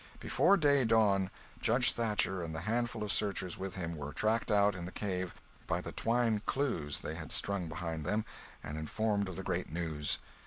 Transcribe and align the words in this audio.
Before 0.19 0.57
day 0.57 0.83
dawn, 0.83 1.29
Judge 1.59 1.91
Thatcher 1.91 2.41
and 2.41 2.55
the 2.55 2.61
handful 2.61 3.03
of 3.03 3.11
searchers 3.11 3.59
with 3.59 3.75
him 3.75 3.95
were 3.95 4.13
tracked 4.13 4.49
out, 4.49 4.73
in 4.73 4.85
the 4.85 4.91
cave, 4.91 5.35
by 5.67 5.79
the 5.79 5.91
twine 5.91 6.41
clews 6.47 7.01
they 7.01 7.13
had 7.13 7.31
strung 7.31 7.67
behind 7.67 8.03
them, 8.03 8.25
and 8.63 8.79
informed 8.79 9.29
of 9.29 9.35
the 9.35 9.43
great 9.43 9.71
news. 9.71 10.17